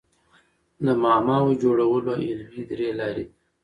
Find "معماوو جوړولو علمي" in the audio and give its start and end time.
1.03-2.63